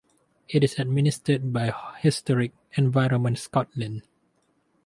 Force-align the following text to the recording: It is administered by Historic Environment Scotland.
It 0.49 0.63
is 0.63 0.79
administered 0.79 1.53
by 1.53 1.71
Historic 2.01 2.53
Environment 2.75 3.37
Scotland. 3.37 4.01